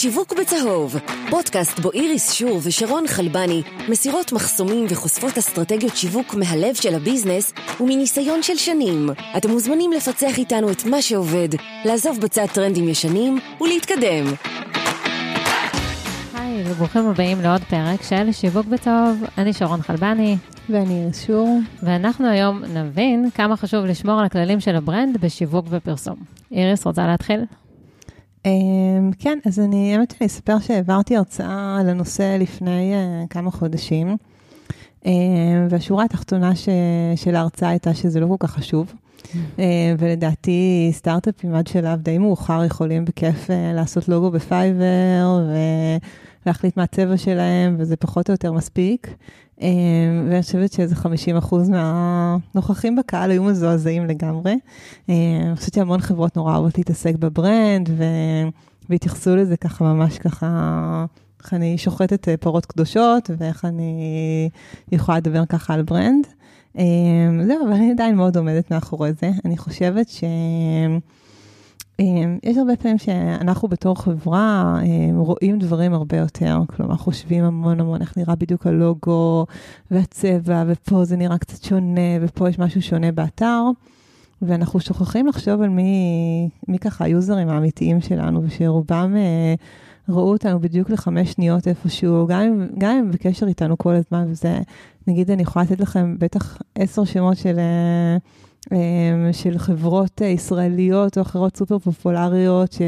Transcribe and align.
שיווק 0.00 0.32
בצהוב, 0.40 0.96
פודקאסט 1.30 1.78
בו 1.78 1.92
איריס 1.92 2.32
שור 2.32 2.60
ושרון 2.62 3.06
חלבני 3.06 3.62
מסירות 3.88 4.32
מחסומים 4.32 4.86
וחושפות 4.88 5.38
אסטרטגיות 5.38 5.96
שיווק 5.96 6.34
מהלב 6.34 6.74
של 6.74 6.94
ה 6.94 7.00
business 7.00 7.52
ומניסיון 7.80 8.42
של 8.42 8.56
שנים. 8.56 9.10
אתם 9.36 9.50
מוזמנים 9.50 9.92
לפצח 9.92 10.38
איתנו 10.38 10.70
את 10.70 10.84
מה 10.84 11.02
שעובד, 11.02 11.48
לעזוב 11.84 12.20
בצד 12.20 12.46
טרנדים 12.46 12.88
ישנים 12.88 13.38
ולהתקדם. 13.60 14.24
היי, 16.34 16.62
וברוכים 16.66 17.08
הבאים 17.08 17.40
לעוד 17.40 17.62
פרק 17.62 18.02
של 18.02 18.32
שיווק 18.32 18.66
בצהוב. 18.66 19.24
אני 19.38 19.52
שרון 19.52 19.82
חלבני. 19.82 20.36
ואני 20.70 21.02
איריס 21.02 21.26
שור. 21.26 21.58
ואנחנו 21.82 22.28
היום 22.28 22.62
נבין 22.64 23.30
כמה 23.34 23.56
חשוב 23.56 23.84
לשמור 23.84 24.20
על 24.20 24.26
הכללים 24.26 24.60
של 24.60 24.76
ה 24.76 24.83
brand 24.83 25.20
בשיווק 25.20 25.66
ופרסום. 25.70 26.16
איריס, 26.52 26.86
רוצה 26.86 27.06
להתחיל? 27.06 27.40
Um, 28.46 29.14
כן, 29.18 29.38
אז 29.46 29.60
אני, 29.60 29.94
האמת 29.94 30.14
שאני 30.18 30.26
אספר 30.26 30.58
שהעברתי 30.58 31.16
הרצאה 31.16 31.76
על 31.80 31.88
הנושא 31.88 32.36
לפני 32.40 32.92
uh, 32.94 33.28
כמה 33.28 33.50
חודשים, 33.50 34.16
um, 35.02 35.06
והשורה 35.70 36.04
התחתונה 36.04 36.56
ש, 36.56 36.68
של 37.16 37.36
ההרצאה 37.36 37.68
הייתה 37.68 37.94
שזה 37.94 38.20
לא 38.20 38.26
כל 38.26 38.36
כך 38.38 38.50
חשוב. 38.50 38.92
Uh, 39.32 39.60
ולדעתי 39.98 40.90
סטארט-אפים 40.92 41.54
עד 41.54 41.66
שלב 41.66 42.00
די 42.00 42.18
מאוחר 42.18 42.64
יכולים 42.64 43.04
בכיף 43.04 43.46
uh, 43.46 43.52
לעשות 43.74 44.08
לוגו 44.08 44.30
בפייבר 44.30 45.40
ולהחליט 46.46 46.76
מה 46.76 46.82
הצבע 46.82 47.16
שלהם, 47.16 47.76
וזה 47.78 47.96
פחות 47.96 48.28
או 48.28 48.32
יותר 48.32 48.52
מספיק. 48.52 49.14
Um, 49.60 49.62
ואני 50.30 50.42
חושבת 50.42 50.72
שאיזה 50.72 50.94
50% 50.94 51.54
מהנוכחים 51.70 52.96
בקהל 52.96 53.30
היו 53.30 53.42
מזועזעים 53.42 54.06
לגמרי. 54.06 54.54
Um, 54.54 55.10
אני 55.46 55.56
חושבת 55.56 55.74
שהמון 55.74 56.00
חברות 56.00 56.36
נורא 56.36 56.52
אוהבות 56.52 56.78
להתעסק 56.78 57.14
בברנד, 57.14 57.90
ו... 57.96 58.04
והתייחסו 58.88 59.36
לזה 59.36 59.56
ככה 59.56 59.84
ממש 59.84 60.18
ככה, 60.18 61.04
איך 61.42 61.54
אני 61.54 61.78
שוחטת 61.78 62.28
פרות 62.40 62.66
קדושות, 62.66 63.30
ואיך 63.38 63.64
אני 63.64 64.50
יכולה 64.92 65.18
לדבר 65.18 65.46
ככה 65.46 65.74
על 65.74 65.82
ברנד. 65.82 66.26
Um, 66.76 66.80
זהו, 67.46 67.66
אבל 67.66 67.72
אני 67.72 67.90
עדיין 67.90 68.16
מאוד 68.16 68.36
עומדת 68.36 68.70
מאחורי 68.70 69.12
זה. 69.12 69.30
אני 69.44 69.56
חושבת 69.58 70.08
ש... 70.08 70.24
אמ, 72.00 72.38
יש 72.42 72.56
הרבה 72.56 72.76
פעמים 72.76 72.98
שאנחנו 72.98 73.68
בתור 73.68 74.02
חברה 74.02 74.78
אמ, 74.84 75.18
רואים 75.18 75.58
דברים 75.58 75.94
הרבה 75.94 76.16
יותר, 76.16 76.58
כלומר 76.76 76.96
חושבים 76.96 77.44
המון 77.44 77.80
המון 77.80 78.00
איך 78.00 78.18
נראה 78.18 78.34
בדיוק 78.36 78.66
הלוגו 78.66 79.46
והצבע, 79.90 80.64
ופה 80.66 81.04
זה 81.04 81.16
נראה 81.16 81.38
קצת 81.38 81.64
שונה, 81.64 82.00
ופה 82.20 82.48
יש 82.48 82.58
משהו 82.58 82.82
שונה 82.82 83.12
באתר, 83.12 83.62
ואנחנו 84.42 84.80
שוכחים 84.80 85.26
לחשוב 85.26 85.62
על 85.62 85.68
מי, 85.68 86.48
מי 86.68 86.78
ככה 86.78 87.04
היוזרים 87.04 87.48
האמיתיים 87.48 88.00
שלנו, 88.00 88.42
ושרובם 88.44 89.14
אה, 89.16 89.54
ראו 90.08 90.32
אותנו 90.32 90.60
בדיוק 90.60 90.90
לחמש 90.90 91.32
שניות 91.32 91.68
איפשהו, 91.68 92.26
גם 92.78 92.90
אם, 92.90 93.10
בקשר 93.10 93.46
איתנו 93.46 93.78
כל 93.78 93.94
הזמן, 93.94 94.26
וזה, 94.30 94.60
נגיד 95.06 95.30
אני 95.30 95.42
יכולה 95.42 95.64
לתת 95.64 95.80
לכם 95.80 96.16
בטח 96.18 96.58
עשר 96.74 97.04
שמות 97.04 97.36
של... 97.36 97.58
אמ, 97.58 98.18
של 99.32 99.58
חברות 99.58 100.20
ישראליות 100.20 101.18
או 101.18 101.22
אחרות 101.22 101.56
סופר 101.56 101.78
פופולריות, 101.78 102.72
שלא 102.72 102.86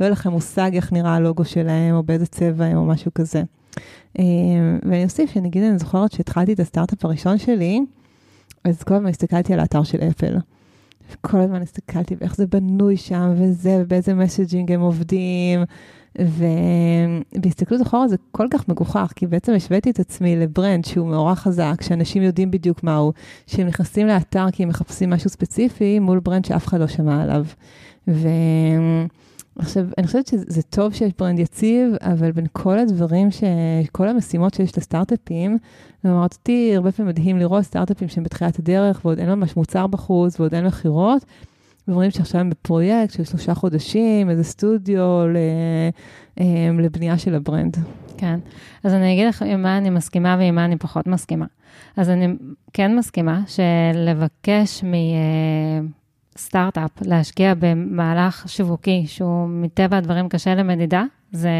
יהיה 0.00 0.10
לכם 0.10 0.30
מושג 0.30 0.70
איך 0.74 0.92
נראה 0.92 1.14
הלוגו 1.14 1.44
שלהם, 1.44 1.94
או 1.94 2.02
באיזה 2.02 2.26
צבע 2.26 2.64
הם, 2.64 2.76
או 2.76 2.84
משהו 2.86 3.10
כזה. 3.14 3.42
אמ, 4.18 4.78
ואני 4.82 5.04
אוסיף 5.04 5.30
שנגיד, 5.30 5.62
אני 5.62 5.78
זוכרת 5.78 6.12
שהתחלתי 6.12 6.52
את 6.52 6.60
הסטארט-אפ 6.60 7.04
הראשון 7.04 7.38
שלי, 7.38 7.80
אז 8.64 8.82
כל 8.82 8.94
הזמן 8.94 9.08
הסתכלתי 9.08 9.52
על 9.52 9.60
האתר 9.60 9.82
של 9.82 9.98
אפל. 10.00 10.36
כל 11.20 11.40
הזמן 11.40 11.62
הסתכלתי 11.62 12.16
באיך 12.16 12.36
זה 12.36 12.46
בנוי 12.46 12.96
שם, 12.96 13.34
וזה, 13.36 13.78
ובאיזה 13.80 14.14
messaging 14.14 14.72
הם 14.72 14.80
עובדים. 14.80 15.64
ובהסתכלות 16.18 17.82
אחורה 17.82 18.08
זה 18.08 18.16
כל 18.32 18.46
כך 18.50 18.68
מגוחך, 18.68 19.12
כי 19.16 19.26
בעצם 19.26 19.52
השוויתי 19.52 19.90
את 19.90 20.00
עצמי 20.00 20.36
ל 20.36 20.44
brand 20.44 20.84
שהוא 20.84 21.08
נורא 21.08 21.34
חזק, 21.34 21.74
שאנשים 21.82 22.22
יודעים 22.22 22.50
בדיוק 22.50 22.82
מהו, 22.82 23.12
שהם 23.46 23.66
נכנסים 23.66 24.06
לאתר 24.06 24.46
כי 24.52 24.62
הם 24.62 24.68
מחפשים 24.68 25.10
משהו 25.10 25.30
ספציפי, 25.30 25.98
מול 25.98 26.20
brand 26.20 26.44
שאף 26.44 26.66
אחד 26.66 26.80
לא 26.80 26.86
שמע 26.86 27.22
עליו. 27.22 27.44
ועכשיו, 29.56 29.86
אני 29.98 30.06
חושבת 30.06 30.26
שזה 30.26 30.62
טוב 30.62 30.94
שיש 30.94 31.12
brand 31.18 31.38
יציב, 31.38 31.94
אבל 32.00 32.32
בין 32.32 32.46
כל 32.52 32.78
הדברים, 32.78 33.30
ש... 33.30 33.44
כל 33.92 34.08
המשימות 34.08 34.54
שיש 34.54 34.78
לסטארט-אפים, 34.78 35.58
ואמרת 36.04 36.32
אותי, 36.32 36.72
הרבה 36.76 36.92
פעמים 36.92 37.08
מדהים 37.10 37.38
לראות 37.38 37.64
סטארט-אפים 37.64 38.08
שהם 38.08 38.24
בתחילת 38.24 38.58
הדרך, 38.58 39.00
ועוד 39.04 39.18
אין 39.18 39.30
ממש 39.34 39.56
מוצר 39.56 39.86
בחוץ, 39.86 40.40
ועוד 40.40 40.54
אין 40.54 40.66
מכירות. 40.66 41.24
ואומרים 41.88 42.10
שעכשיו 42.10 42.40
הם 42.40 42.50
בפרויקט 42.50 43.12
של 43.12 43.24
שלושה 43.24 43.54
חודשים, 43.54 44.30
איזה 44.30 44.44
סטודיו 44.44 45.24
אמ, 46.40 46.80
לבנייה 46.80 47.18
של 47.18 47.34
ה 47.34 47.40
brand. 47.40 47.76
כן, 48.16 48.38
אז 48.84 48.94
אני 48.94 49.12
אגיד 49.12 49.28
לך 49.28 49.42
עם 49.42 49.62
מה 49.62 49.78
אני 49.78 49.90
מסכימה 49.90 50.36
ועם 50.38 50.54
מה 50.54 50.64
אני 50.64 50.76
פחות 50.76 51.06
מסכימה. 51.06 51.46
אז 51.96 52.10
אני 52.10 52.28
כן 52.72 52.96
מסכימה 52.96 53.40
שלבקש 53.46 54.84
מסטארט-אפ 56.36 56.90
להשקיע 57.02 57.54
במהלך 57.58 58.44
שיווקי 58.48 59.04
שהוא 59.06 59.48
מטבע 59.48 59.96
הדברים 59.96 60.28
קשה 60.28 60.54
למדידה, 60.54 61.04
זה 61.32 61.50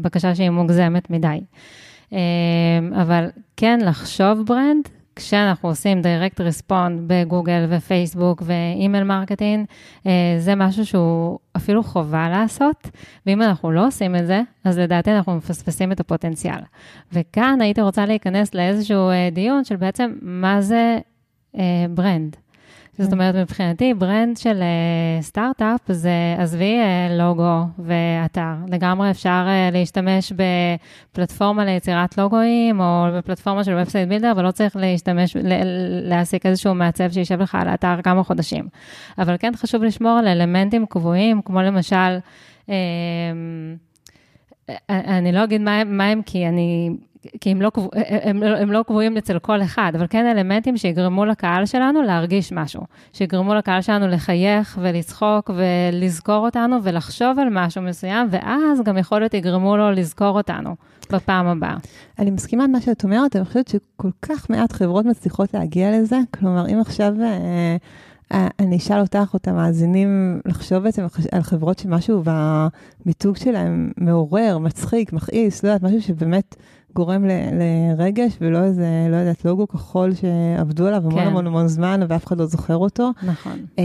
בקשה 0.00 0.34
שהיא 0.34 0.50
מוגזמת 0.50 1.10
מדי. 1.10 1.40
אמ, 2.12 2.18
אבל 3.02 3.28
כן 3.56 3.78
לחשוב 3.82 4.42
brand 4.46 4.88
כשאנחנו 5.18 5.68
עושים 5.68 6.00
direct 6.00 6.40
response 6.40 6.92
בגוגל 7.06 7.66
ופייסבוק 7.68 8.42
ו 8.46 8.56
email 8.56 9.04
marketing, 9.04 9.66
אה, 10.06 10.12
זה 10.38 10.54
משהו 10.54 10.86
שהוא 10.86 11.38
אפילו 11.56 11.82
חובה 11.82 12.28
לעשות, 12.28 12.90
ואם 13.26 13.42
אנחנו 13.42 13.72
לא 13.72 13.86
עושים 13.86 14.16
את 14.16 14.26
זה, 14.26 14.42
אז 14.64 14.78
לדעתי 14.78 15.12
אנחנו 15.12 15.36
מפספסים 15.36 15.92
את 15.92 16.00
הפוטנציאל. 16.00 16.60
וכאן 17.12 17.58
הייתי 17.60 17.80
רוצה 17.80 18.06
להיכנס 18.06 18.54
לאיזשהו 18.54 19.10
אה, 19.10 19.28
דיון 19.32 19.64
של 19.64 19.76
בעצם 19.76 20.14
מה 20.22 20.60
זה 20.60 20.98
brand. 21.90 22.36
אה, 22.36 22.47
זאת 22.98 23.12
אומרת, 23.12 23.34
מבחינתי, 23.34 23.94
brand 23.94 24.36
של 24.36 24.60
אה, 24.60 25.22
סטארט-אפ 25.22 25.80
זה, 25.88 26.10
עזבי 26.38 26.78
אה, 26.78 27.12
לוגו 27.12 27.60
ואתר. 27.78 28.54
לגמרי 28.68 29.10
אפשר 29.10 29.46
אה, 29.46 29.74
להשתמש 29.74 30.32
בפלטפורמה 31.12 31.64
ליצירת 31.64 32.18
לוגויים, 32.18 32.80
או 32.80 33.06
בפלטפורמה 33.18 33.64
של 33.64 33.74
website 33.74 34.08
builder, 34.08 34.32
אבל 34.32 34.44
לא 34.44 34.50
צריך 34.50 34.76
להשתמש, 34.76 35.36
להעסיק 36.02 36.46
איזשהו 36.46 36.74
מעצב 36.74 37.10
שישב 37.10 37.40
לך 37.40 37.54
על 37.54 37.68
האתר 37.68 38.02
כמה 38.02 38.22
חודשים. 38.22 38.68
אבל 39.18 39.36
כן 39.38 39.52
חשוב 39.56 39.82
לשמור 39.82 40.18
על 40.18 40.28
אלמנטים 40.28 40.86
קבועים, 40.86 41.42
כמו 41.42 41.62
למשל, 41.62 42.18
אה, 42.66 42.70
אני 44.88 45.32
לא 45.32 45.44
אגיד 45.44 45.60
מה, 45.60 45.84
מה 45.84 46.06
הם, 46.06 46.22
כי 46.22 46.48
אני 46.48 46.90
כי 47.40 47.50
הם 47.50 47.62
לא, 47.62 47.70
הם, 48.22 48.42
הם 48.42 48.72
לא 48.72 48.82
קבועים 48.86 49.16
אצל 49.16 49.38
כל 49.38 49.62
אחד, 49.62 49.92
אבל 49.94 50.06
כן 50.10 50.26
אלמנטים 50.26 50.76
שיגרמו 50.76 51.24
לקהל 51.24 51.66
שלנו 51.66 52.02
להרגיש 52.02 52.52
משהו, 52.52 52.82
שיגרמו 53.12 53.54
לקהל 53.54 53.82
שלנו 53.82 54.08
לחייך 54.08 54.78
ולצחוק 54.82 55.50
ולזכור 55.56 56.46
אותנו 56.46 56.76
ולחשוב 56.82 57.38
על 57.38 57.48
משהו 57.50 57.82
מסוים, 57.82 58.28
ואז 58.30 58.80
גם 58.84 58.98
יכול 58.98 59.20
להיות 59.20 59.34
יגרמו 59.34 59.76
לו 59.76 59.90
לזכור 59.90 60.36
אותנו 60.36 60.74
בפעם 61.12 61.46
הבאה. 61.46 61.76
אני 62.18 62.30
מסכימה 62.30 62.64
עם 62.64 62.72
מה 62.72 62.80
שאת 62.80 63.04
אומרת, 63.04 63.36
אני 63.36 63.44
חושבת 63.44 63.68
שכל 63.68 64.10
כך 64.22 64.50
מעט 64.50 64.72
חברות 64.72 65.06
מצליחות 65.06 65.54
להגיע 65.54 65.90
לזה, 65.98 66.18
כלומר, 66.34 66.68
אם 66.68 66.80
עכשיו... 66.80 67.14
אה, 67.22 67.76
אה, 68.32 68.48
אני 68.58 68.76
אשאל 68.76 69.00
אותך, 69.00 69.30
או 69.32 69.36
את 69.36 69.48
המאזינים, 69.48 70.40
לחשוב 70.44 70.78
בעצם 70.78 71.06
על 71.32 71.42
חברות 71.42 71.78
שמשהו 71.78 72.22
במיתוג 72.24 73.36
שלהם 73.36 73.90
מעורר, 73.96 74.58
מצחיק, 74.58 75.12
מכעיס, 75.12 75.62
לא 75.62 75.68
יודעת, 75.68 75.82
משהו 75.82 76.02
שבאמת 76.02 76.56
גורם 76.94 77.24
ל, 77.24 77.30
לרגש, 77.52 78.32
ולא 78.40 78.64
איזה, 78.64 78.86
לא 79.10 79.16
יודעת, 79.16 79.44
לוגו 79.44 79.68
כחול 79.68 80.10
שעבדו 80.14 80.86
עליו 80.86 81.02
המון 81.06 81.20
כן. 81.20 81.26
המון 81.26 81.46
המון 81.46 81.68
זמן, 81.68 82.00
ואף 82.08 82.26
אחד 82.26 82.38
לא 82.38 82.46
זוכר 82.46 82.76
אותו. 82.76 83.10
נכון. 83.22 83.66
Um, 83.76 83.80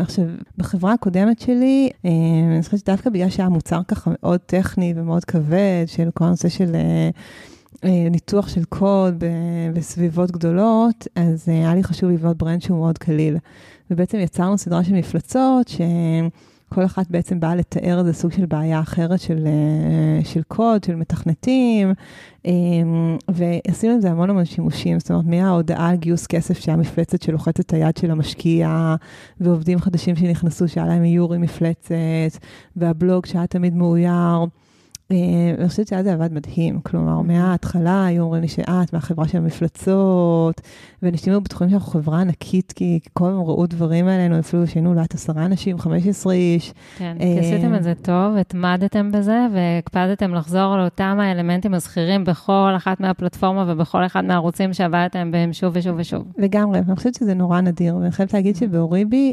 עכשיו, 0.00 0.24
בחברה 0.58 0.92
הקודמת 0.92 1.40
שלי, 1.40 1.88
um, 1.92 2.06
אני 2.54 2.62
חושבת 2.62 2.80
שדווקא 2.80 3.10
בגלל 3.10 3.30
שהיה 3.30 3.48
מוצר 3.48 3.80
ככה 3.88 4.10
מאוד 4.14 4.40
טכני 4.40 4.94
ומאוד 4.96 5.24
כבד, 5.24 5.84
של 5.86 6.08
כל 6.14 6.24
הנושא 6.24 6.48
של... 6.48 6.72
uh, 6.72 7.18
ניתוח 8.10 8.48
של 8.48 8.64
קוד 8.64 9.24
בסביבות 9.74 10.30
גדולות, 10.30 11.06
אז 11.14 11.48
היה 11.48 11.74
לי 11.74 11.82
חשוב 11.84 12.10
לבנות 12.10 12.36
ברנד 12.36 12.62
שהוא 12.62 12.78
מאוד 12.78 12.98
קליל. 12.98 13.36
ובעצם 13.90 14.18
יצרנו 14.18 14.58
סדרה 14.58 14.84
של 14.84 14.94
מפלצות, 14.94 15.68
שהן... 15.68 16.28
כל 16.68 16.84
אחת 16.84 17.10
בעצם 17.10 17.40
באה 17.40 17.56
לתאר 17.56 17.98
איזה 17.98 18.12
סוג 18.12 18.32
של 18.32 18.46
בעיה 18.46 18.80
אחרת 18.80 19.20
של, 19.20 19.46
אה, 19.46 20.24
של 20.24 20.42
קוד, 20.42 20.84
של 20.84 20.96
מתכנתים, 20.96 21.92
אמ, 22.44 23.16
ועשינו 23.28 23.94
עם 23.94 24.00
זה 24.00 24.10
המון 24.10 24.30
המון 24.30 24.44
שימושים, 24.44 25.00
זאת 25.00 25.10
אומרת, 25.10 25.24
מההודעה 25.26 25.88
על 25.88 25.96
גיוס 25.96 26.26
כסף 26.26 26.58
שהיה 26.58 26.76
מפלצת 26.76 27.22
שלוחצת 27.22 27.60
את 27.60 27.72
היד 27.72 27.96
של 27.96 28.10
המשקיע, 28.10 28.94
ועובדים 29.40 29.78
חדשים 29.78 30.16
שנכנסו 30.16 30.68
שהיה 30.68 30.86
להם 30.86 31.04
איור 31.04 31.34
עם 31.34 31.40
מפלצת, 31.40 32.38
והבלוג 32.76 33.26
שהיה 33.26 33.46
תמיד 33.46 33.74
מאויר. 33.74 34.44
אני 35.10 35.68
חושבת 35.68 35.88
שאז 35.88 36.04
זה 36.04 36.12
עבד 36.12 36.32
מדהים, 36.32 36.80
כלומר, 36.80 37.20
מההתחלה 37.20 38.06
היו 38.06 38.22
אומרים 38.22 38.42
לי 38.42 38.48
שאת 38.48 38.92
מהחברה 38.92 39.28
של 39.28 39.38
המפלצות, 39.38 40.60
ואנשים 41.02 41.32
היו 41.32 41.40
בטוחים 41.40 41.70
שאנחנו 41.70 41.92
חברה 41.92 42.20
ענקית, 42.20 42.72
כי 42.76 43.00
כל 43.12 43.28
הזמן 43.28 43.40
ראו 43.40 43.66
דברים 43.66 44.08
עלינו, 44.08 44.38
אפילו 44.38 44.66
שהיינו 44.66 44.90
אולי 44.90 45.04
עשרה 45.14 45.44
אנשים, 45.44 45.78
15 45.78 46.32
איש. 46.32 46.72
כן, 46.98 47.16
כי 47.18 47.38
עשיתם 47.38 47.74
את 47.74 47.82
זה 47.82 47.92
טוב, 48.02 48.36
התמדתם 48.36 49.12
בזה, 49.12 49.46
והקפדתם 49.54 50.34
לחזור 50.34 50.74
על 50.74 50.84
אותם 50.84 51.18
האלמנטים 51.20 51.74
הזכירים 51.74 52.24
בכל 52.24 52.72
אחת 52.76 53.00
מהפלטפורמה 53.00 53.64
ובכל 53.68 54.06
אחד 54.06 54.24
מהערוצים 54.24 54.72
שעבדתם 54.72 55.30
בהם 55.30 55.52
שוב 55.52 55.72
ושוב 55.76 55.94
ושוב. 55.98 56.24
לגמרי, 56.38 56.80
ואני 56.80 56.96
חושבת 56.96 57.14
שזה 57.14 57.34
נורא 57.34 57.60
נדיר, 57.60 57.96
ואני 57.96 58.10
חייבת 58.10 58.34
להגיד 58.34 58.56
שבאוריבי, 58.56 59.32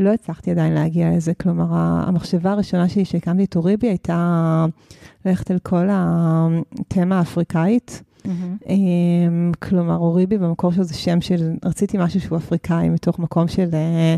לא 0.00 0.12
הצלחתי 0.12 0.50
עדיין 0.50 0.72
להגיע 0.72 1.10
לזה. 1.16 1.34
כלומר, 1.34 1.66
המחשבה 1.70 2.52
הראשונה 2.52 2.88
שלי 2.88 3.04
שהקמתי 3.04 3.44
את 3.44 3.56
אוריבי 3.56 3.88
הייתה 3.88 4.66
ללכת 5.24 5.50
על 5.50 5.58
כל 5.58 5.88
התמה 5.90 7.18
האפריקאית. 7.18 8.02
Mm-hmm. 8.24 8.68
כלומר, 9.58 9.96
אוריבי 9.96 10.38
במקור 10.38 10.72
שלו 10.72 10.84
זה 10.84 10.94
שם 10.94 11.20
של, 11.20 11.52
רציתי 11.64 11.98
משהו 12.00 12.20
שהוא 12.20 12.38
אפריקאי, 12.38 12.88
מתוך 12.88 13.18
מקום 13.18 13.48
של, 13.48 13.68
אה, 13.72 14.16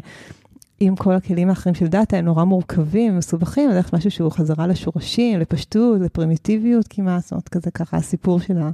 עם 0.80 0.96
כל 0.96 1.14
הכלים 1.14 1.48
האחרים 1.48 1.74
של 1.74 1.86
דאטה, 1.86 2.16
הם 2.16 2.24
נורא 2.24 2.44
מורכבים, 2.44 3.18
מסובכים, 3.18 3.70
ללכת 3.70 3.94
משהו 3.94 4.10
שהוא 4.10 4.32
חזרה 4.32 4.66
לשורשים, 4.66 5.40
לפשטות, 5.40 6.00
לפרימיטיביות 6.00 6.86
כמעט, 6.90 7.22
זאת 7.22 7.32
אומרת, 7.32 7.48
כזה 7.48 7.70
ככה 7.70 7.96
הסיפור 7.96 8.40
של 8.40 8.58
ה... 8.58 8.70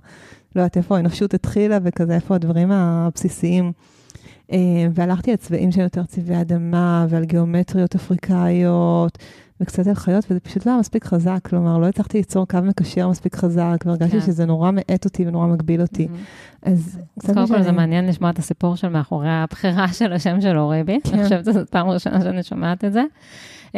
לא 0.57 0.61
יודעת 0.61 0.77
איפה 0.77 0.97
האנושות 0.97 1.35
התחילה 1.35 1.79
וכזה, 1.83 2.15
איפה 2.15 2.35
הדברים 2.35 2.73
הבסיסיים. 2.73 3.73
אה, 4.53 4.59
והלכתי 4.95 5.31
על 5.31 5.37
צבעים 5.37 5.73
של 5.73 5.81
יותר 5.81 6.05
צבעי 6.05 6.41
אדמה 6.41 7.07
ועל 7.09 7.25
גיאומטריות 7.25 7.95
אפריקאיות 7.95 9.19
וקצת 9.61 9.87
על 9.87 9.95
חיות, 9.95 10.25
וזה 10.31 10.41
פשוט 10.41 10.67
לא 10.67 10.71
היה 10.71 10.81
מספיק 10.81 11.05
חזק, 11.05 11.39
כלומר, 11.43 11.79
לא 11.79 11.87
הצלחתי 11.87 12.19
ליצור 12.19 12.49
קו 12.49 12.59
מקשר 12.63 13.09
מספיק 13.09 13.37
חזק, 13.37 13.77
והרגשתי 13.87 14.21
כן. 14.21 14.27
שזה 14.27 14.47
נורא 14.47 14.71
מאט 14.71 15.05
אותי 15.05 15.29
ונורא 15.29 15.47
מגביל 15.47 15.81
אותי. 15.81 16.07
Mm-hmm. 16.07 16.69
אז 16.71 16.99
קצת 17.19 17.35
קודם 17.35 17.49
כל 17.49 17.63
זה 17.63 17.73
מעניין 17.73 18.07
לשמוע 18.07 18.31
את 18.31 18.39
הסיפור 18.39 18.77
של 18.77 18.89
מאחורי 18.89 19.31
הבחירה 19.31 19.89
של 19.99 20.13
השם 20.13 20.41
של 20.41 20.59
אוריבי. 20.59 20.99
כן. 21.05 21.15
אני 21.15 21.23
חושבת 21.23 21.45
שזאת 21.45 21.71
פעם 21.71 21.89
ראשונה 21.89 22.21
שאני 22.21 22.43
שומעת 22.43 22.85
את 22.85 22.93
זה. 22.93 23.03
Uh, 23.69 23.73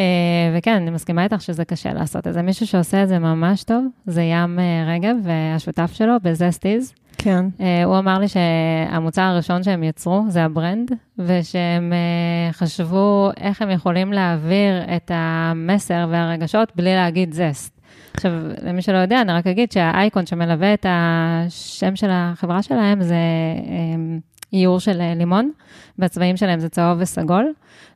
וכן, 0.58 0.74
אני 0.74 0.90
מסכימה 0.90 1.24
איתך 1.24 1.42
שזה 1.42 1.64
קשה 1.64 1.92
לעשות 1.92 2.26
את 2.26 2.34
זה. 2.34 2.42
מישהו 2.42 2.66
שעושה 2.66 3.02
את 3.02 3.08
זה 3.08 3.18
ממש 3.18 3.64
טוב, 3.64 3.84
זה 4.06 4.22
ים 4.22 4.58
uh, 4.58 4.88
רגב 4.88 5.16
והשותף 5.22 5.90
שלו 5.92 6.14
בזסטיז. 6.22 6.94
כן. 7.22 7.44
אה, 7.58 7.62
הוא 7.84 7.98
אמר 7.98 8.18
לי 8.18 8.26
שהמוצר 8.28 9.22
הראשון 9.22 9.62
שהם 9.62 9.82
יצרו 9.82 10.24
זה 10.28 10.44
ה 10.44 10.51
brand, 10.51 10.92
ושהם 11.18 11.92
אה, 11.92 12.54
חשבו 12.54 13.30
איך 13.36 13.62
הם 13.62 13.70
יכולים 13.70 14.12
להעביר 14.12 14.82
את 14.96 15.10
המסר 15.14 16.06
והרגשות 16.10 16.72
בלי 16.76 16.94
להגיד 16.94 17.32
Zest. 17.32 17.80
עכשיו, 18.14 18.32
למי 18.62 18.82
שלא 18.82 18.96
יודע, 18.96 19.20
אני 19.20 19.32
רק 19.32 19.46
אגיד 19.46 19.72
שהאייקון 19.72 20.26
שמלווה 20.26 20.74
את 20.74 20.86
השם 20.88 21.96
של 21.96 22.08
החברה 22.10 22.62
שלהם 22.62 23.02
זה 23.02 23.16
אמ, 23.64 24.29
איור 24.52 24.80
של 24.80 25.12
לימון, 25.16 25.50
והצבעים 25.98 26.36
שלהם 26.36 26.60
זה 26.60 26.68
צהוב 26.68 26.98
וסגול. 27.00 27.52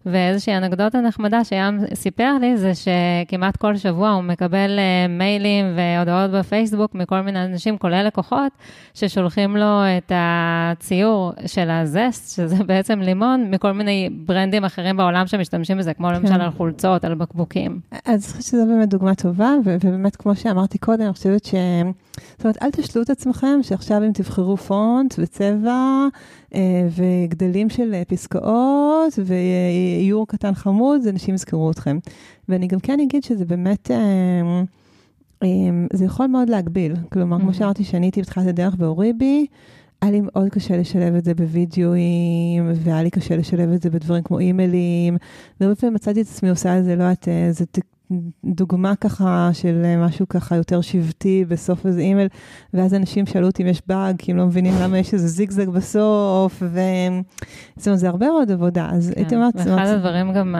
ואיזושהי 0.06 0.56
אנקדוטה 0.56 1.00
נחמדה 1.00 1.44
שים 1.44 1.80
סיפר 1.94 2.38
לי, 2.40 2.56
זה 2.56 2.72
שכמעט 2.74 3.56
כל 3.56 3.76
שבוע 3.76 4.10
הוא 4.10 4.22
מקבל 4.22 4.78
אה, 4.78 5.08
מיילים 5.10 5.64
והודעות 5.76 6.30
בפייסבוק 6.30 6.94
מכל 6.94 7.20
מיני 7.20 7.44
אנשים, 7.44 7.78
כולל 7.78 8.06
לקוחות, 8.06 8.52
ששולחים 8.94 9.56
לו 9.56 9.80
את 9.98 10.12
הציור 10.14 11.32
של 11.46 11.70
הזסט, 11.70 12.36
שזה 12.36 12.64
בעצם 12.68 13.00
לימון, 13.00 13.50
מכל 13.50 13.72
מיני 13.72 14.08
ברנדים 14.26 14.64
אחרים 14.64 14.96
בעולם 14.96 15.26
שמשתמשים 15.26 15.78
בזה, 15.78 15.94
כמו 15.94 16.08
כן. 16.08 16.14
למשל 16.14 16.40
על 16.40 16.50
חולצות, 16.50 17.04
על 17.04 17.14
בקבוקים. 17.14 17.80
אז 17.92 18.00
אני 18.06 18.18
חושבת 18.20 18.42
שזו 18.42 18.66
באמת 18.66 18.88
דוגמה 18.88 19.14
טובה, 19.14 19.52
ובאמת, 19.64 20.16
כמו 20.16 20.36
שאמרתי 20.36 20.78
קודם, 20.78 21.02
אני 21.02 21.12
חושבת 21.12 21.44
ש... 21.44 21.54
זאת 22.36 22.44
אומרת, 22.44 22.62
אל 22.62 22.70
תשלו 22.70 23.02
את 23.02 23.10
עצמכם 23.10 23.58
שעכשיו 23.62 24.04
אם 24.04 24.12
תבחרו 24.12 24.56
פונט 24.56 25.14
וצבע 25.18 25.70
אה, 25.70 26.08
וגדלים 26.90 27.70
של 27.70 28.02
פסקאות 28.08 29.18
ואיור 29.24 30.26
קטן 30.26 30.54
חמוד, 30.54 31.00
זה 31.00 31.10
אנשים 31.10 31.34
יזכרו 31.34 31.70
אתכם. 31.70 31.98
ואני 32.48 32.66
גם 32.66 32.80
כן 32.80 33.00
אגיד 33.00 33.24
שזה 33.24 33.44
באמת... 33.44 33.90
אה, 33.90 34.62
אה, 35.42 35.48
זה 35.92 36.04
יכול 36.04 36.26
מאוד 36.26 36.50
להגביל. 36.50 36.94
כלומר, 37.12 37.38
כמו 37.40 37.54
שאמרתי, 37.54 37.84
שאני 37.84 38.06
הייתי 38.06 38.22
בתחילת 38.22 38.46
הדרך 38.46 38.74
באוריבי, 38.74 39.46
היה 40.02 40.10
לי 40.10 40.20
מאוד 40.22 40.48
קשה 40.48 40.76
לשלב 40.76 41.14
את 41.14 41.24
זה 41.24 41.34
בווידאוים, 41.34 42.72
והיה 42.74 43.02
לי 43.02 43.10
קשה 43.10 43.36
לשלב 43.36 43.72
את 43.72 43.82
זה 43.82 43.90
בדברים 43.90 44.22
כמו 44.22 44.38
אימיילים, 44.38 45.16
והרבה 45.60 45.76
פעמים 45.76 45.94
מצאתי 45.94 46.20
את 46.20 46.26
עצמי 46.26 46.50
עושה 46.50 46.78
את 46.78 46.84
זה, 46.84 46.96
לא 46.96 47.02
יודעת, 47.02 47.28
איזה 47.28 47.64
דוגמה 48.44 48.96
ככה 48.96 49.50
של 49.52 49.82
אה, 49.84 50.06
משהו 50.06 50.28
ככה 50.28 50.56
יותר 50.56 50.80
שבטי 50.80 51.44
בסוף 51.48 51.86
איזה 51.86 52.00
אימייל, 52.00 52.28
ואז 52.74 52.94
אנשים 52.94 53.26
שאלו 53.26 53.46
אותי 53.46 53.62
אם 53.62 53.68
יש 53.68 53.82
באג, 53.86 54.16
כי 54.18 54.32
הם 54.32 54.38
לא 54.38 54.46
מבינים 54.46 54.74
למה 54.80 54.98
יש 54.98 55.14
איזה 55.14 55.28
זיגזג 55.28 55.68
בסוף, 55.68 56.62
וזאת 56.62 57.86
אומרת, 57.86 57.98
זה 57.98 58.08
הרבה 58.08 58.26
מאוד 58.26 58.50
עבודה, 58.50 58.88
אז 58.92 59.10
כן. 59.10 59.20
הייתי 59.20 59.36
אומרת... 59.36 59.54
ואחד 59.56 59.86
הדברים 59.86 60.32
גם, 60.32 60.56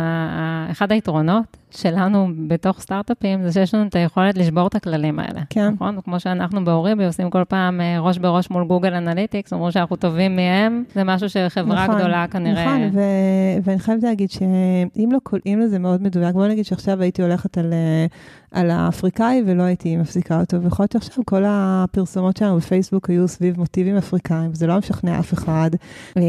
אחד 0.71 0.93
היתרונות 0.93 1.64
שלנו 1.77 2.29
בתוך 2.47 2.81
סטארט-אפים, 2.81 3.43
זה 3.43 3.53
שיש 3.53 3.75
לנו 3.75 3.87
את 3.87 3.95
היכולת 3.95 4.39
לשבור 4.39 4.67
את 4.67 4.75
הכללים 4.75 5.19
האלה. 5.19 5.41
כן. 5.51 5.69
נכון? 5.69 6.01
כמו 6.05 6.21
שאנחנו 6.21 6.65
ב 6.65 6.71
Oribi 6.71 7.05
עושים 7.07 7.31
כל 7.31 7.43
פעם 7.49 7.81
אה, 7.81 8.01
ראש 8.01 8.19
בראש 8.19 8.51
מול 8.51 8.65
Google 8.65 8.95
Analytics, 8.95 9.53
אומרים 9.53 9.73
שאנחנו 9.73 9.97
טובים 9.97 10.37
מהם, 10.37 10.85
זה 10.95 11.05
משהו 11.05 11.29
שחברה 11.29 11.85
נכון, 11.85 11.99
גדולה 11.99 12.27
כנראה... 12.27 12.65
נכון, 12.65 12.91
ו- 12.93 13.59
ואני 13.65 13.79
חייבת 13.79 14.03
להגיד 14.03 14.31
שאם 14.31 15.09
לא 15.13 15.19
קולעים 15.23 15.61
לזה 15.61 15.79
מאוד 15.79 16.03
מדויק, 16.03 16.35
בוא 16.35 16.47
נגיד 16.47 16.65
שעכשיו 16.65 17.03
הייתי 17.03 17.23
הולכת 17.23 17.59
על, 17.59 17.73
אה, 17.73 18.07
על 18.55 18.71
האפריקאי 18.71 19.43
ולא 19.47 19.63
הייתי 19.63 19.97
מפסיקה 19.97 20.41
אותו, 20.41 20.63
ויכול 20.63 20.83
להיות 20.83 20.93
שעכשיו 20.93 21.25
כל 21.27 21.43
הפרסומות 21.47 22.37
שלנו 22.37 22.57
בפייסבוק 22.57 23.11
היו 23.11 23.29
סביב 23.29 23.59
מוטיבים 23.59 23.97
אפריקאים, 23.97 24.51
וזה 24.51 24.67
לא 24.67 24.79
משכנע 24.79 25.19
אף 25.19 25.33
אחד. 25.33 25.71
אה, 26.17 26.23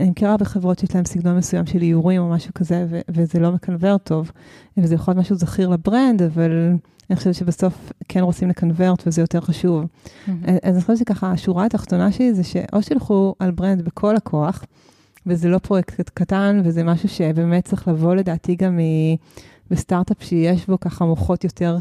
אני 0.00 0.10
מכירה 0.10 0.36
בחברות 0.36 0.78
שיש 0.78 0.94
להם 0.94 1.04
סגנון 1.04 1.36
מסוים 1.36 1.66
של 1.66 1.82
איורים 1.82 2.22
או 2.22 2.30
משהו 2.30 2.54
כזה, 2.54 2.86
ו- 2.88 3.00
וזה 3.08 3.38
לא 3.38 3.52
מקנברט 3.52 3.98
טוב. 3.98 4.32
וזה 4.76 4.94
יכול 4.94 5.12
להיות 5.12 5.24
משהו 5.24 5.36
זכיר 5.36 5.68
ל 5.68 5.76
brand, 5.76 6.22
אבל 6.22 6.72
אני 7.10 7.16
חושבת 7.16 7.34
שבסוף 7.34 7.92
כן 8.08 8.20
רוצים 8.20 8.48
לקנברט 8.48 9.06
וזה 9.06 9.20
יותר 9.20 9.40
חשוב. 9.40 9.84
Mm-hmm. 9.84 10.30
אז 10.62 10.74
אני 10.74 10.80
חושבת 10.80 10.98
שככה, 10.98 11.30
השורה 11.30 11.66
התחתונה 11.66 12.12
שלי 12.12 12.34
זה 12.34 12.44
שאו 12.44 12.82
שילכו 12.82 13.34
על 13.38 13.50
brand 13.50 13.82
בכל 13.82 14.16
הכוח, 14.16 14.64
וזה 15.26 15.48
לא 15.48 15.58
פרויקט 15.58 16.10
קטן, 16.14 16.60
וזה 16.64 16.84
משהו 16.84 17.08
שבאמת 17.08 17.64
צריך 17.64 17.88
לבוא 17.88 18.14
לדעתי 18.14 18.54
גם 18.56 18.78
בסטארט-אפ 19.70 20.22
שיש 20.22 20.66
בו 20.66 20.80
ככה 20.80 21.04
מוחות 21.04 21.44
יותר 21.44 21.76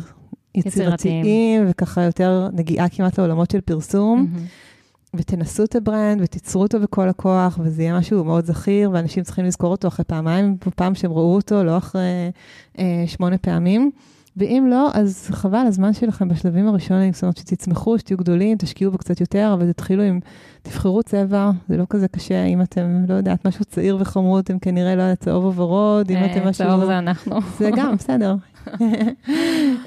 יצירתיים, 0.55 1.65
וככה 1.69 2.03
יותר 2.03 2.49
נגיעה 2.53 2.89
כמעט 2.89 3.19
לעולמות 3.19 3.51
של 3.51 3.61
פרסום. 3.61 4.27
Mm-hmm. 4.27 4.67
ותנסו 5.13 5.63
את 5.63 5.75
ה 5.75 5.83
brand 5.83 6.21
ותיצרו 6.21 6.61
אותו 6.61 6.79
בכל 6.79 7.09
הכוח, 7.09 7.59
וזה 7.61 7.81
יהיה 7.83 7.97
משהו 7.97 8.23
מאוד 8.23 8.45
זכיר, 8.45 8.91
ואנשים 8.93 9.23
צריכים 9.23 9.45
לזכור 9.45 9.71
אותו 9.71 9.87
אחרי 9.87 10.05
פעמיים, 10.05 10.57
פעם 10.75 10.95
שהם 10.95 11.11
ראו 11.11 11.35
אותו, 11.35 11.63
לא 11.63 11.77
אחרי 11.77 12.31
אה, 12.79 13.03
שמונה 13.07 13.37
פעמים. 13.37 13.91
ואם 14.37 14.67
לא, 14.69 14.89
אז 14.93 15.27
חבל 15.31 15.63
הזמן 15.67 15.93
שלכם 15.93 16.27
בשלבים 16.27 16.67
הראשונים, 16.67 17.13
זאת 17.13 17.23
אומרת 17.23 17.37
שתצמחו, 17.37 17.99
שתהיו 17.99 18.17
גדולים, 18.17 18.57
תשקיעו 18.57 18.91
בו 18.91 18.97
קצת 18.97 19.21
יותר, 19.21 19.51
אבל 19.53 19.71
תתחילו 19.71 20.03
עם, 20.03 20.19
תבחרו 20.61 21.03
צבע, 21.03 21.51
זה 21.69 21.77
לא 21.77 21.85
כזה 21.89 22.07
קשה, 22.07 22.45
אם 22.45 22.61
אתם, 22.61 23.05
לא 23.07 23.13
יודעת, 23.13 23.47
משהו 23.47 23.65
צעיר 23.65 23.97
וחמוד, 23.99 24.43
אתם 24.43 24.59
כנראה 24.59 24.95
לא 24.95 25.01
יודעת, 25.01 25.19
צהוב 25.19 25.45
או 25.45 25.53
ורוד, 25.55 26.11
אם 26.11 26.17
אתם 26.17 26.39
אה, 26.39 26.49
משהו... 26.49 26.65
צהוב 26.67 26.85
זה 26.85 26.97
אנחנו. 26.97 27.39
זה 27.59 27.69
גם, 27.75 27.95
בסדר. 27.95 28.35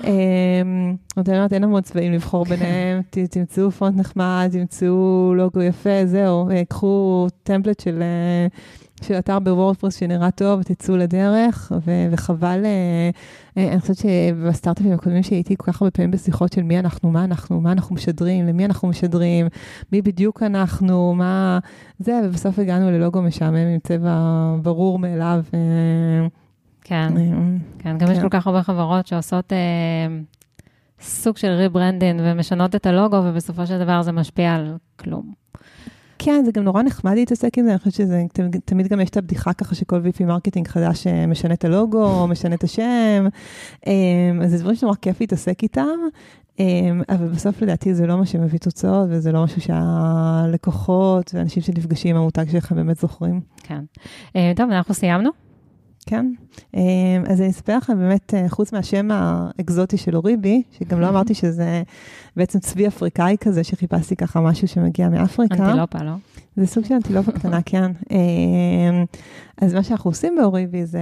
אמ, 0.04 0.96
את 1.18 1.28
אומרת, 1.28 1.52
אין 1.52 1.64
המון 1.64 1.82
צבעים 1.82 2.12
לבחור 2.12 2.44
ביניהם, 2.44 3.02
תמצאו 3.30 3.70
פונט 3.70 3.96
נחמד, 3.96 4.48
תמצאו 4.52 5.32
לוגו 5.36 5.62
יפה, 5.62 6.06
זהו, 6.06 6.50
אה, 6.50 6.62
קחו 6.68 7.26
טמפלט 7.42 7.80
של... 7.80 8.02
של 9.02 9.14
אתר 9.14 9.38
בוורדפרס 9.38 9.96
שנראה 9.96 10.30
טוב, 10.30 10.62
תצאו 10.62 10.96
לדרך, 10.96 11.72
ו- 11.86 12.06
וחבל, 12.10 12.62
אה, 12.64 13.10
אה, 13.58 13.72
אני 13.72 13.80
חושבת 13.80 13.96
שבסטארט-אפים 13.96 14.92
הקודמים 14.92 15.22
שהייתי 15.22 15.56
כל 15.56 15.72
כך 15.72 15.82
הרבה 15.82 15.90
פעמים 15.90 16.10
בשיחות 16.10 16.52
של 16.52 16.62
מי 16.62 16.78
אנחנו, 16.78 17.10
מה 17.10 17.24
אנחנו, 17.24 17.60
מה 17.60 17.72
אנחנו 17.72 17.94
משדרים, 17.94 18.46
למי 18.46 18.64
אנחנו 18.64 18.88
משדרים, 18.88 19.46
מי 19.92 20.02
בדיוק 20.02 20.42
אנחנו, 20.42 21.14
מה 21.14 21.58
זה, 21.98 22.20
ובסוף 22.24 22.58
הגענו 22.58 22.90
ללוגו 22.90 23.22
משעמם 23.22 23.56
עם 23.56 23.78
צבע 23.82 24.54
ברור 24.62 24.98
מאליו. 24.98 25.44
אה, 25.54 26.28
כן, 26.84 27.12
כן, 27.78 27.98
גם 27.98 28.10
יש 28.10 28.16
כן. 28.16 28.22
כל 28.22 28.28
כך 28.30 28.46
הרבה 28.46 28.62
חברות 28.62 29.06
שעושות... 29.06 29.52
סוג 31.02 31.36
של 31.36 31.48
rebranding 31.48 32.20
ומשנות 32.24 32.74
את 32.74 32.86
הלוגו, 32.86 33.16
ובסופו 33.24 33.66
של 33.66 33.78
דבר 33.78 34.02
זה 34.02 34.12
משפיע 34.12 34.54
על 34.54 34.76
כלום. 34.96 35.32
כן, 36.22 36.42
זה 36.44 36.52
גם 36.52 36.64
נורא 36.64 36.82
נחמד 36.82 37.14
להתעסק 37.14 37.58
עם 37.58 37.64
זה, 37.64 37.70
אני 37.70 37.78
חושבת 37.78 37.94
שזה, 37.94 38.24
תמיד 38.64 38.88
גם 38.88 39.00
יש 39.00 39.10
את 39.10 39.16
הבדיחה 39.16 39.52
ככה 39.52 39.74
שכל 39.74 40.00
VP 40.00 40.24
marketing 40.24 40.68
חדש 40.68 41.06
אה, 41.06 41.26
משנה 41.26 41.54
את 41.54 41.64
הלוגו, 41.64 42.04
או 42.04 42.26
משנה 42.32 42.54
את 42.54 42.64
השם, 42.64 43.26
אמ, 43.86 43.92
אז 44.42 44.50
זה 44.50 44.58
דברים 44.58 44.76
שנורא 44.76 44.94
כיף 44.94 45.20
להתעסק 45.20 45.62
איתם, 45.62 45.98
אמ, 46.58 47.02
אבל 47.08 47.28
בסוף 47.28 47.62
לדעתי 47.62 47.94
זה 47.94 48.06
לא 48.06 48.18
מה 48.18 48.26
שמביא 48.26 48.58
תוצאות, 48.58 49.08
וזה 49.10 49.32
לא 49.32 49.44
משהו 49.44 49.60
שהלקוחות 49.60 51.30
ואנשים 51.34 51.62
שנפגשים 51.62 52.16
עם 52.16 52.22
המותג 52.22 52.44
שלכם 52.50 52.74
באמת 52.74 52.98
זוכרים. 52.98 53.40
כן. 53.62 53.80
אה, 54.36 54.52
טוב, 54.56 54.70
אנחנו 54.70 54.94
סיימנו. 54.94 55.49
כן. 56.10 56.32
אז 57.26 57.40
אני 57.40 57.50
אספר 57.50 57.76
לכם 57.76 57.98
באמת, 57.98 58.34
חוץ 58.48 58.72
מהשם 58.72 59.08
האקזוטי 59.12 59.96
של 59.96 60.16
Oribi, 60.16 60.62
שגם 60.78 61.00
לא 61.00 61.08
אמרתי 61.12 61.34
שזה 61.34 61.82
בעצם 62.36 62.58
צבי 62.58 62.86
אפריקאי 62.86 63.36
כזה, 63.40 63.64
שחיפשתי 63.64 64.16
ככה 64.16 64.40
משהו 64.40 64.68
שמגיע 64.68 65.08
מאפריקה. 65.08 65.54
אנטילופה, 65.54 65.98
לא? 65.98 66.12
זה 66.60 66.66
סוג 66.66 66.84
של 66.84 66.94
אנטילופה 66.94 67.32
קטנה, 67.32 67.62
כן. 67.66 67.92
אמ, 68.10 69.04
אז 69.56 69.74
מה 69.74 69.82
שאנחנו 69.82 70.10
עושים 70.10 70.36
ב 70.36 70.45
Oribi 70.45 70.86
זה 70.86 71.00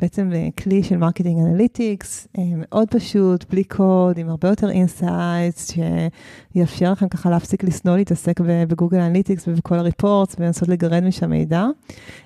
בעצם 0.00 0.30
כלי 0.62 0.82
של 0.82 0.96
marketing 0.96 1.38
analytics, 1.40 2.28
אה, 2.38 2.42
מאוד 2.56 2.88
פשוט, 2.90 3.44
בלי 3.50 3.64
קוד, 3.64 4.18
עם 4.18 4.28
הרבה 4.28 4.48
יותר 4.48 4.70
insights, 4.70 5.72
שיאפשר 6.54 6.92
לכם 6.92 7.08
ככה 7.08 7.30
להפסיק 7.30 7.64
לשנוא 7.64 7.96
להתעסק 7.96 8.40
ב 8.40 8.48
Google 8.48 8.98
Analytics 8.98 9.48
ובכל 9.48 9.74
ה 9.74 9.82
reports 9.82 10.36
ולנסות 10.38 10.68
לגרד 10.68 11.04
משם 11.04 11.30
מידע. 11.30 11.66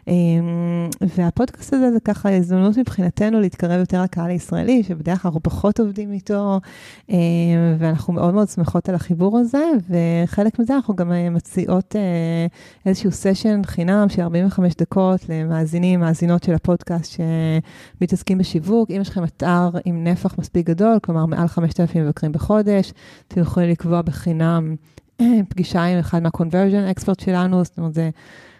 אמ, 0.08 0.88
והפודקאסט 1.16 1.72
הזה 1.72 1.92
זה 1.92 2.00
ככה 2.00 2.36
הזדמנות 2.36 2.78
מבחינתנו 2.78 3.40
להתקרב 3.40 3.80
יותר 3.80 4.02
לקהל 4.02 4.30
הישראלי, 4.30 4.82
שבדרך 4.82 5.22
כלל 5.22 5.28
אנחנו 5.28 5.42
פחות 5.42 5.80
עובדים 5.80 6.12
איתו, 6.12 6.60
אמ, 7.08 7.16
ואנחנו 7.78 8.12
מאוד 8.12 8.34
מאוד 8.34 8.48
שמחות 8.48 8.88
על 8.88 8.94
החיבור 8.94 9.38
הזה, 9.38 9.64
וחלק 9.90 10.58
מזה 10.58 10.74
אנחנו 10.74 10.96
גם 10.96 11.12
אה, 11.12 11.30
מציעות 11.30 11.96
אה, 11.96 12.46
איזשהו 12.86 13.12
סשן 13.12 13.60
חינם 13.66 14.08
של 14.08 14.22
45 14.22 14.74
דקות 14.74 15.20
למאזינים, 15.28 16.00
מאזינות 16.00 16.42
של 16.42 16.54
הפודקאסט 16.54 17.16
שמתעסקים 18.00 18.38
בשיווק. 18.38 18.90
אם 18.90 19.00
יש 19.00 19.08
לכם 19.08 19.24
אתר 19.24 19.70
עם 19.84 20.04
נפח 20.04 20.38
מספיק 20.38 20.66
גדול, 20.66 20.98
כלומר 21.02 21.26
מעל 21.26 21.48
5,000 21.48 22.04
מבקרים 22.04 22.32
בחודש, 22.32 22.92
אתם 23.28 23.40
יכולים 23.40 23.70
לקבוע 23.70 24.02
בחינם 24.02 24.74
פגישה 25.48 25.84
עם 25.84 25.98
אחד 25.98 26.22
מה-conversion 26.22 26.98
expert 26.98 27.24
שלנו, 27.24 27.64
זאת 27.64 27.78
אומרת, 27.78 27.94
זה 27.94 28.10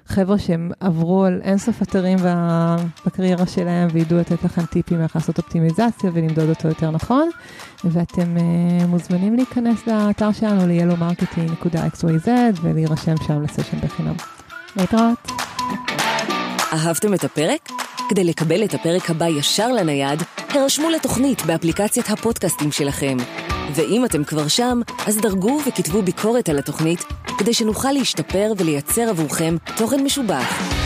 חבר'ה 0.07 0.39
שהם 0.39 0.71
עברו 0.81 1.25
על 1.25 1.41
אינסוף 1.45 1.83
אתרים 1.83 2.19
בקריירה 3.07 3.47
שלהם 3.47 3.89
וידעו 3.93 4.19
לתת 4.19 4.45
לכם 4.45 4.67
טיפים 4.67 5.03
איך 5.03 5.17
לעשות 5.17 5.39
אופטימיזציה 5.39 6.11
ולמדוד 6.13 6.49
אותו 6.49 6.69
יותר 6.69 6.91
נכון. 6.91 7.31
ואתם 7.85 8.37
uh, 8.37 8.87
מוזמנים 8.87 9.35
להיכנס 9.35 9.87
לאתר 9.87 10.33
שלנו 10.33 10.67
ל-yellowmarketing.xyz 10.67 12.29
ולהירשם 12.63 13.15
שם 13.27 13.43
לסשן 13.43 13.81
בחינם. 13.81 14.15
להתראות. 14.77 15.31
אהבתם 16.73 17.15
את 17.15 17.25
הפרק? 17.25 17.80
כדי 18.11 18.25
לקבל 18.25 18.65
את 18.65 18.75
הפרק 18.75 19.11
הבא 19.11 19.27
ישר 19.29 19.73
לנייד, 19.73 20.23
הרשמו 20.49 20.91
לתוכנית 20.91 21.43
באפליקציית 21.47 22.11
הפודקאסטים 22.11 22.73
שלכם. 22.73 23.17
ואם 23.75 24.05
אתם 24.05 24.25
כבר 24.25 24.49
שם, 24.49 24.81
אז 25.07 25.17
דרגו 25.17 25.61
וכתבו 25.67 26.03
ביקורת 26.03 26.49
על 26.49 26.59
התוכנית, 26.59 27.05
כדי 27.39 27.55
שנוכל 27.55 27.93
להשתפר 27.93 28.53
ולייצר 28.57 29.09
עבורכם 29.09 29.57
תוכן 29.77 30.05
משובח. 30.05 30.80